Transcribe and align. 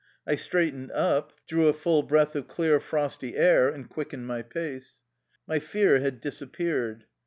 I 0.25 0.33
straightened 0.33 0.89
up, 0.93 1.31
drew 1.47 1.67
a 1.67 1.73
full 1.73 2.01
breath 2.01 2.35
of 2.35 2.47
clear, 2.47 2.79
frosty 2.79 3.37
air, 3.37 3.69
and 3.69 3.87
quickened 3.87 4.25
my 4.25 4.41
pace. 4.41 5.03
My 5.45 5.59
fear 5.59 5.99
had 5.99 6.19
disappeared. 6.19 7.05